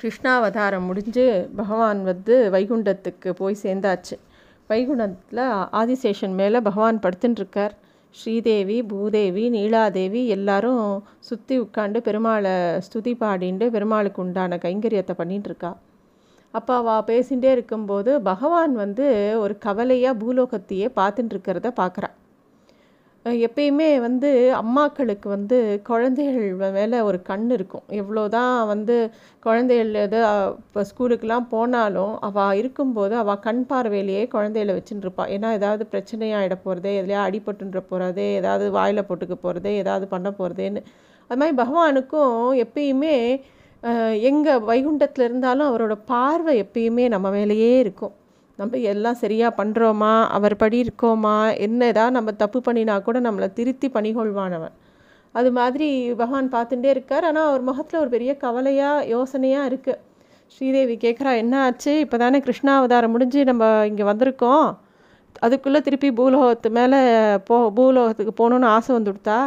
[0.00, 4.18] கிருஷ்ணாவதாரம் முடிஞ்சு பகவான் வந்து வைகுண்டத்துக்கு போய் சேர்ந்தாச்சு.
[4.68, 7.72] வைகுண்டத்தில் ஆதிசேஷன் மேலே பகவான் படுத்துட்டுருக்கார்
[8.12, 15.74] ஸ்ரீதேவி பூதேவி நீலாதேவி எல்லாரும் சுற்றி உட்காந்து பெருமாளை ஸ்துதி பாடிண்டு பெருமாளுக்கு உண்டான கைங்கரியத்தை பண்ணிட்டு
[16.50, 22.19] அப்போ அவள் பேசிகிட்டே இருக்கும்போது பகவான் வந்து ஒரு கவலையாக பூலோகத்தையே பார்த்துட்டு இருக்கிறத பார்க்குறான்
[23.26, 24.28] எப்பயுமே வந்து
[24.60, 25.56] அம்மாக்களுக்கு வந்து
[25.88, 26.46] குழந்தைகள்
[26.76, 27.84] மேலே ஒரு கண் இருக்கும்.
[28.00, 28.94] எவ்வளோ தான் வந்து
[29.46, 30.18] குழந்தைகள் எது
[30.62, 36.92] இப்போ ஸ்கூலுக்கெலாம் போனாலும் அவள் இருக்கும்போது அவள் கண் பார்வையிலேயே குழந்தைகளை வச்சுட்டு இருப்பாள் ஏன்னா ஏதாவது பிரச்சனையாகிட போகிறதே
[37.00, 40.82] எதுலையா அடிபட்டுன்ற போகிறதே ஏதாவது வாயில் போட்டுக்க போகிறதே ஏதாவது பண்ண போகிறதேன்னு
[41.30, 43.16] அது மாதிரி பகவானுக்கும் எப்பயுமே
[44.30, 48.14] எங்கே வைகுண்டத்தில் இருந்தாலும் அவரோட பார்வை எப்பயுமே நம்ம மேலேயே இருக்கும்.
[48.60, 51.36] நம்ம எல்லாம் சரியாக பண்ணுறோமா அவர் படி இருக்கோமா?
[51.66, 54.74] என்ன ஏதாவது நம்ம தப்பு பண்ணினா கூட நம்மளை திருத்தி பணிகொள்வானவன்.
[55.38, 55.88] அது மாதிரி
[56.20, 57.24] பகவான் பார்த்துட்டே இருக்கார்.
[57.30, 60.00] ஆனால் அவர் முகத்தில் ஒரு பெரிய கவலையாக யோசனையாக இருக்குது
[60.54, 61.92] ஸ்ரீதேவி கேட்குறா என்ன ஆச்சு?
[62.04, 64.66] இப்போ தானே கிருஷ்ணாவதாரம் முடிஞ்சு நம்ம இங்கே வந்திருக்கோம்.
[65.46, 67.00] அதுக்குள்ளே திருப்பி பூலோகத்து மேலே
[67.48, 69.40] போ பூலோகத்துக்கு போகணுன்னு ஆசை வந்துவிடுத்தா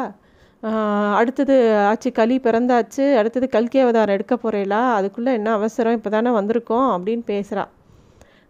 [1.20, 1.56] அடுத்தது
[1.90, 3.06] ஆச்சு களி பிறந்தாச்சு.
[3.22, 5.98] அடுத்தது கல்கி அவதாரம் எடுக்க போகிறேலா அதுக்குள்ளே என்ன அவசரம்?
[6.00, 7.72] இப்போ தானே வந்திருக்கோம் அப்படின்னு பேசுகிறாள்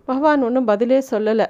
[0.09, 1.48] பகவான் ஒன்றும் பதிலே சொல்லலை.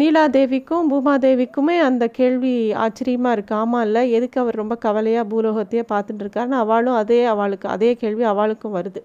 [0.00, 2.52] நீலாதேவிக்கும் பூமாதேவிக்குமே அந்த கேள்வி
[2.84, 3.54] ஆச்சரியமாக இருக்கு.
[3.62, 8.76] ஆமாம் இல்லை எதுக்கு அவர் ரொம்ப கவலையாக பூலோகத்தையே பார்த்துட்டு இருக்காருன்னு அவளும் அதே அவளுக்கு அதே கேள்வி அவளுக்கும்
[8.78, 9.02] வருது.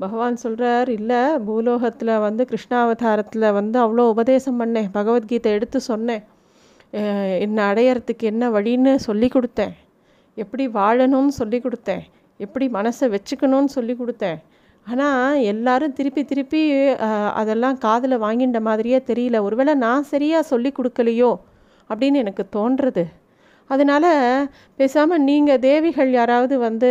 [0.00, 4.90] பகவான் சொல்கிறார் இல்லை பூலோகத்தில் வந்து கிருஷ்ணாவதாரத்தில் வந்து அவ்வளோ உபதேசம் பண்ணேன்.
[4.98, 6.24] பகவத்கீதை எடுத்து சொன்னேன்.
[7.44, 9.72] என்னை அடையறதுக்கு என்ன வழின்னு சொல்லி கொடுத்தேன்.
[10.42, 12.04] எப்படி வாழணும்னு சொல்லி கொடுத்தேன்.
[12.44, 14.38] எப்படி மனசை வச்சுக்கணும்னு சொல்லி கொடுத்தேன்.
[14.86, 16.60] ஆனால் எல்லாரும் திருப்பி திருப்பி
[17.40, 19.36] அதெல்லாம் காதில் வாங்கிட்ட மாதிரியே தெரியல.
[19.46, 21.30] ஒருவேளை நான் சரியாக சொல்லி கொடுக்கலையோ
[21.90, 23.04] அப்படின்னு எனக்கு தோன்றுறது.
[23.70, 24.10] அதனால்
[24.80, 26.90] பேசாமல் நீங்கள் தேவிகள் யாராவது வந்து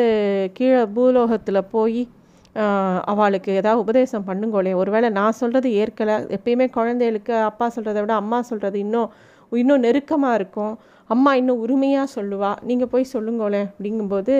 [0.57, 2.01] கீழே பூலோகத்தில் போய்
[3.11, 6.15] அவளுக்கு ஏதாவது உபதேசம் பண்ணுங்கோளே ஒருவேளை நான் சொல்கிறது ஏற்கலை.
[6.37, 9.09] எப்பயுமே குழந்தைகளுக்கு அப்பா சொல்கிறத விட அம்மா சொல்கிறது இன்னும்
[9.61, 10.75] இன்னும் நெருக்கமாக இருக்கும்.
[11.13, 12.51] அம்மா இன்னும் உரிமையாக சொல்லுவா.
[12.69, 14.35] நீங்கள் போய் சொல்லுங்களேன் அப்படிங்கும்போது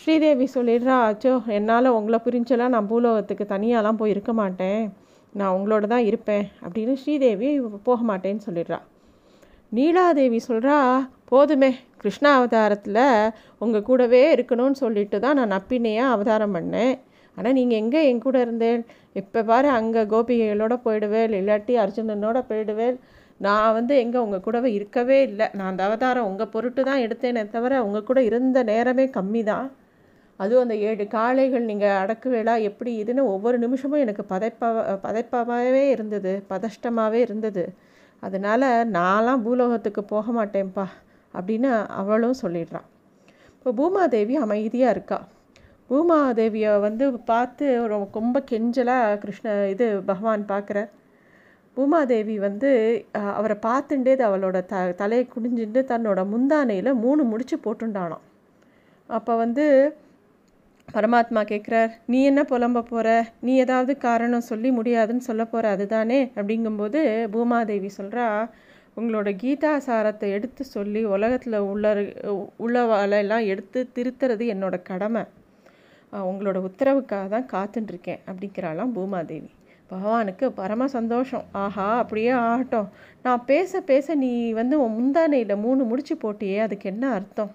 [0.00, 4.82] ஸ்ரீதேவி சொல்லிடுறா அச்சோ என்னால் உங்களை புரிஞ்செல்லாம் நான் பூலோகத்துக்கு தனியாலாம் போய் இருக்க மாட்டேன்.
[5.38, 6.44] நான் உங்களோட தான் இருப்பேன்.
[6.64, 7.48] அப்படின்னு ஸ்ரீதேவி
[7.88, 8.78] போக மாட்டேன்னு சொல்லிடுறா.
[9.76, 10.76] நீலாதேவி சொல்கிறா
[11.30, 11.70] போதுமே
[12.02, 13.02] கிருஷ்ணா அவதாரத்தில்
[13.64, 16.94] உங்கள் கூடவே இருக்கணும்னு சொல்லிட்டு தான் நான் நப்பினையாக அவதாரம் பண்ணேன்.
[17.36, 18.80] ஆனால் நீங்கள் எங்கே என் கூட இருந்தேன்?
[19.20, 22.96] இப்போ பாரு அங்கே கோபிகைகளோட போயிடுவேன் இல்லாட்டி அர்ஜுனனோட போயிடுவேன்.
[23.46, 25.46] நான் வந்து எங்கே உங்கள் கூடவே இருக்கவே இல்லை.
[25.58, 29.68] நான் அந்த அவதாரம் உங்கள் பொருட்டு தான் எடுத்தேனே தவிர உங்கள் கூட இருந்த நேரமே கம்மி தான்.
[30.42, 37.20] அதுவும் அந்த ஏழு காளைகள் நீங்கள் அடக்குவேளா எப்படி இதுன்னு ஒவ்வொரு நிமிஷமும் எனக்கு பதைப்பாக பதைப்பாகவே இருந்தது பதஷ்டமாகவே
[37.26, 37.64] இருந்தது.
[38.26, 40.86] அதனால் நான்லாம் பூலோகத்துக்கு போக மாட்டேன்ப்பா
[41.34, 42.88] அப்படின்னு அவளும் சொல்லிடுறான்
[43.54, 45.18] இப்போ பூமாதேவி அமைதியாக இருக்கா?
[45.90, 50.90] பூமாதேவியை வந்து பார்த்து ரொம்ப கெஞ்சலாக கிருஷ்ண இது பகவான் பார்க்குறார்.
[51.76, 52.70] பூமாதேவி வந்து
[53.38, 58.24] அவரை பார்த்துட்டேது அவளோட த தலையை குடிஞ்சுட்டு தன்னோட முந்தானையில் மூணு முடிச்சு போட்டுண்டானாம்.
[59.10, 59.66] அப்போ வந்து
[60.94, 63.08] பரமாத்மா கேட்குறார் நீ என்ன புலம்ப போகிற
[63.40, 66.18] நீ ஏதாவது காரணம் சொல்லி முடியாதுன்னு சொல்ல போகிற அதுதானே?
[66.36, 67.00] அப்படிங்கும்போது
[67.34, 68.26] பூமாதேவி சொல்கிறா
[68.96, 71.92] உங்களோட கீதா சாரத்தை எடுத்து சொல்லி உலகத்தில் உள்ள
[72.58, 75.22] உள்ளவாலெல்லாம் எடுத்து திருத்துறது என்னோட கடமை.
[76.12, 79.50] உங்களோட உத்தரவுக்காக தான் காத்துட்ருக்கேன் அப்படிங்கிறாளாம் பூமாதேவி.
[79.90, 81.44] பகவானுக்கு பரம சந்தோஷம்.
[81.52, 82.88] ஆஹா அப்படியே ஆகட்டும்.
[83.22, 87.52] நான் பேச பேச நீ வந்து உன் முந்தானையில் மூணு முடிச்சு போட்டியே அதுக்கு என்ன அர்த்தம்?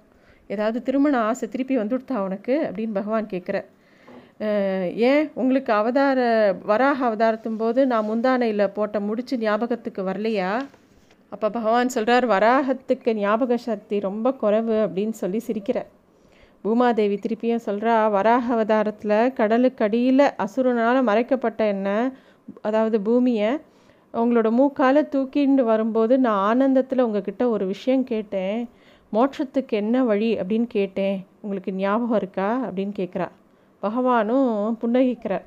[0.50, 2.56] ஏதாவது திருமண ஆசை திருப்பி வந்துடுத்தா உனக்கு?
[2.68, 3.58] அப்படின்னு பகவான் கேட்குற.
[5.10, 5.26] ஏன்?
[5.34, 6.20] உங்களுக்கு அவதார
[6.66, 10.52] வராக அவதாரத்தும் போது நான் முந்தானையில் போட்ட முடிச்சு ஞாபகத்துக்கு வரலையா?
[11.32, 15.80] அப்போ பகவான் சொல்கிறார் வராகத்துக்கு ஞாபக சக்தி ரொம்ப குறைவு அப்படின்னு சொல்லி சிரிக்கிற.
[16.64, 21.90] பூமாதேவி திருப்பியும் சொல்கிறா வராக அவதாரத்தில் கடலுக்கு அடியில் அசுரனால் மறைக்கப்பட்ட என்ன
[22.62, 23.50] அதாவது பூமியை
[24.14, 28.60] உங்களோட மூக்கால் தூக்கிண்டு வரும்போது நான் ஆனந்தத்தில் உங்ககிட்ட ஒரு விஷயம் கேட்டேன்.
[29.16, 31.18] மோட்சத்துக்கு என்ன வழி அப்படின்னு கேட்டேன்.
[31.42, 32.48] உங்களுக்கு ஞாபகம் இருக்கா?
[32.68, 33.28] அப்படின்னு கேட்குறா
[33.84, 34.50] பகவானும்
[34.82, 35.46] புன்னகிக்கிறார்.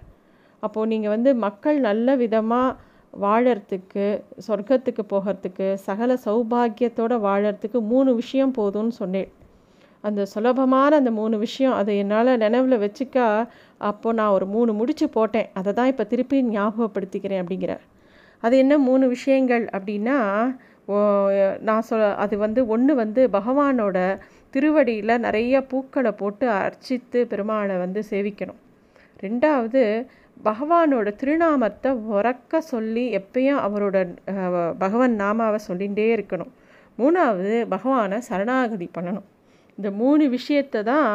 [0.62, 2.76] அப்போது நீங்கள் வந்து மக்கள் நல்ல விதமாக
[3.14, 4.06] வாழறதுக்கு
[4.46, 9.28] சொர்க்கத்துக்கு போகிறதுக்கு சகல சௌபாகியத்தோடு வாழறதுக்கு மூணு விஷயம் போதும்னு சொன்னேன்.
[10.04, 13.26] அந்த சுலபமான அந்த மூணு விஷயம் அதை என்னால் நினைவில் வச்சுக்கா
[13.90, 15.48] அப்போ நான் ஒரு மூணு முடிச்சு போட்டேன்.
[15.58, 17.82] அதை தான் இப்போ திருப்பி ஞாபகப்படுத்திக்கிறேன் அப்படிங்கிறார்.
[18.42, 20.18] அது என்ன மூணு விஷயங்கள் அப்படின்னா
[21.68, 23.98] நான் சொ அது வந்து ஒன்று வந்து பகவானோட
[24.54, 28.60] திருவடியில் நிறைய பூக்களை போட்டு அர்ச்சித்து பெருமாளை வந்து சேவிக்கணும்.
[29.24, 29.82] ரெண்டாவது
[30.48, 33.96] பகவானோட திருநாமத்தை உறக்க சொல்லி எப்பயும் அவரோட
[34.84, 36.52] பகவான் நாமாவை சொல்லிகிட்டே இருக்கணும்.
[37.00, 39.26] மூணாவது பகவானை சரணாகதி பண்ணணும்.
[39.78, 41.12] இந்த மூணு விஷயத்தை தான்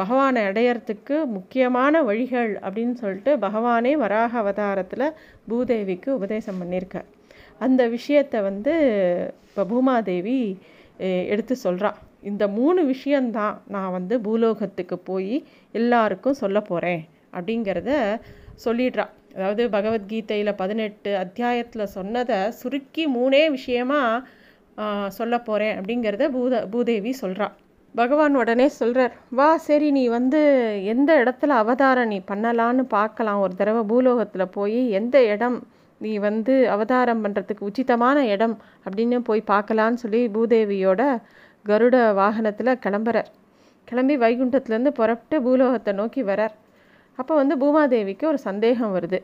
[0.00, 5.06] பகவானை அடையறதுக்கு முக்கியமான வழிகள் அப்படின்னு சொல்லிட்டு பகவானே வராக அவதாரத்தில்
[5.50, 7.08] பூதேவிக்கு உபதேசம் பண்ணியிருக்கார்.
[7.58, 8.72] அந்த விஷயத்தை வந்து
[9.42, 10.38] இப்போ பூமாதேவி
[11.26, 17.02] எடுத்து சொல்கிறான் இந்த மூணு விஷயந்தான் நான் வந்து பூலோகத்துக்கு போய் எல்லாருக்கும் சொல்ல போகிறேன்
[17.32, 18.20] அப்படிங்கிறத
[18.64, 27.54] சொல்லிடுறான் அதாவது பகவத்கீதையில் பதினெட்டு அத்தியாயத்தில் சொன்னதை சுருக்கி மூணே விஷயமாக சொல்ல போகிறேன் அப்படிங்கிறத பூத பூதேவி சொல்கிறான்
[27.94, 30.40] பகவான் உடனே சொல்கிறார் வா சரி நீ வந்து
[30.84, 33.40] எந்த இடத்துல அவதாரம் நீ பண்ணலான்னு பார்க்கலாம்.
[33.40, 35.62] ஒரு தடவை பூலோகத்தில் போய் எந்த இடம்
[36.00, 41.02] நீ வந்து அவதாரம் பண்ணுறதுக்கு உச்சிதமான இடம் அப்படின்னு போய் பார்க்கலான்னு சொல்லி பூதேவியோட
[41.66, 43.30] கருட வாகனத்தில் கிளம்புறார்.
[43.84, 46.54] கிளம்பி வைகுண்டத்துலேருந்து புறப்பட்டு பூலோகத்தை நோக்கி வரார்.
[47.18, 49.18] அப்போ வந்து பூமாதேவிக்கு ஒரு சந்தேகம் வருது.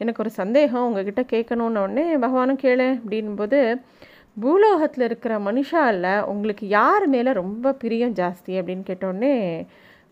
[0.00, 3.60] எனக்கு ஒரு சந்தேகம் உங்ககிட்ட கேட்கணுன்னு உடனே பகவானும் கேளு அப்படின்போது
[4.40, 9.34] பூலோகத்தில் இருக்கிற மனுஷாவில் உங்களுக்கு யார் மேலே ரொம்ப பிரியம் ஜாஸ்தி அப்படின்னு கேட்டோடனே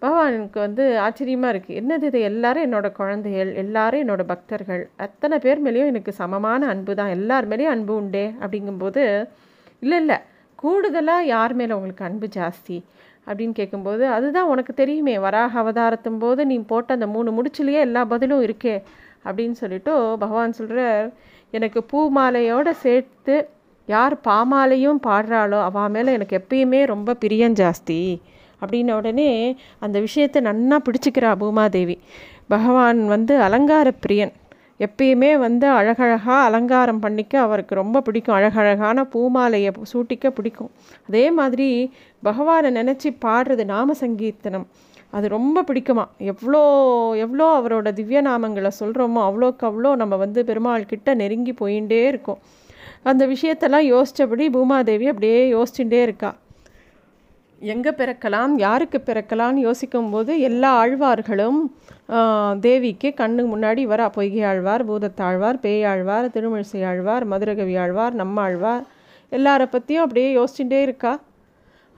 [0.05, 2.21] பகவானுக்கு வந்து ஆச்சரியமாக இருக்குது என்னது இது?
[2.31, 4.83] எல்லாரும் என்னோடய குழந்தைகள் எல்லாரும் என்னோடய பக்தர்கள்.
[5.07, 7.13] அத்தனை பேர் மேலேயும் எனக்கு சமமான அன்பு தான்.
[7.17, 9.03] எல்லார் மேலேயும் அன்பு உண்டே அப்படிங்கும்போது
[9.85, 10.19] இல்லை இல்லை.
[10.63, 12.77] கூடுதலாக யார் மேலே உங்களுக்கு அன்பு ஜாஸ்தி?
[13.27, 15.15] அப்படின்னு கேட்கும்போது அதுதான் உனக்கு தெரியுமே.
[15.27, 18.77] வராக அவதாரத்தும் போது நீ போட்ட அந்த மூணு முடிச்சுலேயே எல்லா பதிலும் இருக்கே
[19.27, 19.93] அப்படின்னு சொல்லிட்டு
[20.23, 21.07] பகவான் சொல்கிறார்
[21.57, 23.37] எனக்கு பூ மாலையோடு சேர்த்து
[23.89, 27.99] யார் பாமாலையும் பாடுறாளோ அவள் மேலே எனக்கு எப்பயுமே ரொம்ப பிரியம் ஜாஸ்தி.
[28.65, 31.99] அப்படின்ன உடனே அந்த விஷயத்தை நன்னா பிடிச்சிக்கிறா பூமாதேவி.
[32.49, 34.33] பகவான் வந்து அலங்கார பிரியன்
[34.79, 38.35] எப்பயுமே வந்து அழகழகாக அலங்காரம் பண்ணிக்க அவருக்கு ரொம்ப பிடிக்கும்.
[38.35, 40.71] அழகழகான பூமாலையை சூட்டிக்க பிடிக்கும்.
[41.09, 41.69] அதே மாதிரி
[42.23, 44.67] பகவானை நினச்சி பாடுறது நாம சங்கீர்த்தனம்.
[45.11, 46.05] அது ரொம்ப பிடிக்குமா?
[46.19, 46.63] எவ்வளோ
[47.15, 52.41] எவ்வளோ அவரோட திவ்ய நாமங்களை சொல்கிறோமோ அவ்வளோக்கு அவ்வளோ நம்ம வந்து பெருமாள் கிட்ட நெருங்கி போயிட்டே இருக்கோம்.
[53.03, 56.31] அந்த விஷயத்தெல்லாம் யோசித்தபடி பூமாதேவி அப்படியே யோசிச்சுட்டே இருக்கா.
[57.61, 61.61] எங்கே பிறக்கலாம் யாருக்கு பிறக்கலாம்னு யோசிக்கும்போது எல்லா ஆழ்வார்களும்
[62.61, 68.85] தேவிக்கு கண்ணு முன்னாடி வரா பொய்கை ஆழ்வார் பூதத்தாழ்வார் பேயாழ்வார் திருமிழிசை ஆழ்வார் மதுரகவி ஆழ்வார் நம்ம ஆழ்வார்.
[69.33, 71.13] எல்லாரை பற்றியும் அப்படியே யோசிச்சுட்டே இருக்கா?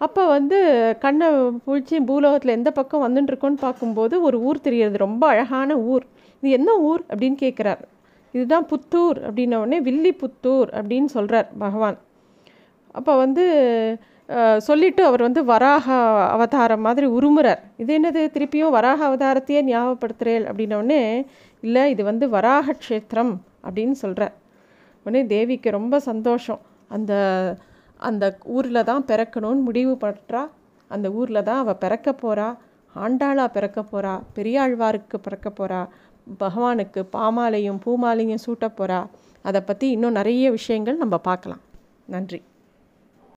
[0.01, 0.59] அப்போ வந்து
[1.05, 1.29] கண்ணை
[1.65, 6.05] பூழ்ச்சி பூலோகத்தில் எந்த பக்கம் வந்துட்டுருக்கோன்னு பார்க்கும்போது ஒரு ஊர் தெரிகிறது ரொம்ப அழகான ஊர்.
[6.43, 7.83] இது என்ன ஊர் அப்படின்னு கேட்குறார்
[8.35, 11.97] இதுதான் புத்தூர் அப்படின்ன உடனே வில்லி புத்தூர் அப்படின்னு சொல்கிறார் பகவான்.
[12.99, 13.45] அப்போ வந்து
[14.59, 15.87] சொல்லிவிட்டு அவர் வந்து வராக
[16.35, 17.61] அவதாரம் மாதிரி உருமுறார்.
[17.83, 18.23] இது என்னது?
[18.35, 21.01] திருப்பியும் வராக அவதாரத்தையே ஞாபகப்படுத்துகிறேன் அப்படின்னோடனே
[21.61, 23.33] இல்லை இது வந்து வராக க்ஷேத்திரம்
[23.67, 24.35] அப்படின்னு சொல்கிறார்
[25.07, 26.61] உடனே தேவிக்கு ரொம்ப சந்தோஷம்.
[26.89, 27.13] அந்த
[28.09, 28.25] அந்த
[28.57, 30.43] ஊரில் தான் பிறக்கணும்னு முடிவு பண்ணுறா
[30.91, 32.49] அந்த ஊரில் தான் அவள் பிறக்க போகிறா
[32.95, 35.81] ஆண்டாளாக பிறக்க போகிறா பெரியாழ்வாருக்கு பிறக்க போகிறா
[36.43, 39.01] பகவானுக்கு பாமாலையும் பூமாலையும் சூட்ட போகிறா
[39.43, 41.63] அதை பற்றி இன்னும் நிறைய விஷயங்கள் நம்ம பார்க்கலாம்.
[42.07, 42.41] நன்றி.